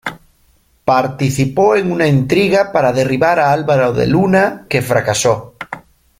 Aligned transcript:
Participó 0.85 1.75
en 1.75 1.91
una 1.91 2.07
intriga 2.07 2.71
para 2.71 2.91
derribar 2.91 3.39
a 3.39 3.53
Álvaro 3.53 3.93
de 3.93 4.07
Luna, 4.07 4.65
que 4.67 4.81
fracasó. 4.81 5.53